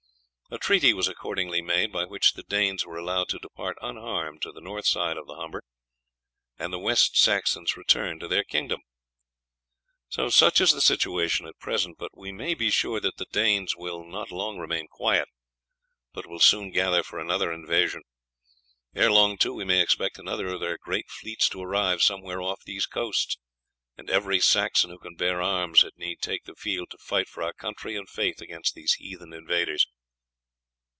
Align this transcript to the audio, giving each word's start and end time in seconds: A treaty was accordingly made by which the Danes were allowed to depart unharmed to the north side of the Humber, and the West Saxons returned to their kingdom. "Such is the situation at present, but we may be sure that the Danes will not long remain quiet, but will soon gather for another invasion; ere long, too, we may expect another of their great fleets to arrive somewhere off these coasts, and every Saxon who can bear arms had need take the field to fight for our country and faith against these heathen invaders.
A 0.53 0.57
treaty 0.57 0.93
was 0.93 1.07
accordingly 1.07 1.61
made 1.61 1.93
by 1.93 2.03
which 2.03 2.33
the 2.33 2.43
Danes 2.43 2.85
were 2.85 2.97
allowed 2.97 3.29
to 3.29 3.39
depart 3.39 3.77
unharmed 3.81 4.41
to 4.41 4.51
the 4.51 4.59
north 4.59 4.85
side 4.85 5.15
of 5.15 5.25
the 5.25 5.35
Humber, 5.35 5.63
and 6.59 6.73
the 6.73 6.77
West 6.77 7.15
Saxons 7.17 7.77
returned 7.77 8.19
to 8.19 8.27
their 8.27 8.43
kingdom. 8.43 8.81
"Such 10.09 10.59
is 10.59 10.73
the 10.73 10.81
situation 10.81 11.47
at 11.47 11.57
present, 11.57 11.97
but 11.97 12.17
we 12.17 12.33
may 12.33 12.53
be 12.53 12.69
sure 12.69 12.99
that 12.99 13.15
the 13.15 13.27
Danes 13.31 13.77
will 13.77 14.03
not 14.03 14.29
long 14.29 14.57
remain 14.57 14.89
quiet, 14.89 15.29
but 16.13 16.25
will 16.27 16.41
soon 16.41 16.69
gather 16.71 17.01
for 17.01 17.17
another 17.17 17.53
invasion; 17.53 18.01
ere 18.93 19.09
long, 19.09 19.37
too, 19.37 19.53
we 19.53 19.63
may 19.63 19.79
expect 19.79 20.19
another 20.19 20.47
of 20.49 20.59
their 20.59 20.77
great 20.77 21.09
fleets 21.09 21.47
to 21.47 21.61
arrive 21.61 22.01
somewhere 22.01 22.41
off 22.41 22.59
these 22.65 22.85
coasts, 22.85 23.37
and 23.97 24.09
every 24.09 24.41
Saxon 24.41 24.89
who 24.89 24.99
can 24.99 25.15
bear 25.15 25.41
arms 25.41 25.83
had 25.83 25.93
need 25.95 26.19
take 26.19 26.43
the 26.43 26.55
field 26.55 26.89
to 26.89 26.97
fight 26.97 27.29
for 27.29 27.41
our 27.41 27.53
country 27.53 27.95
and 27.95 28.09
faith 28.09 28.41
against 28.41 28.75
these 28.75 28.95
heathen 28.95 29.31
invaders. 29.31 29.85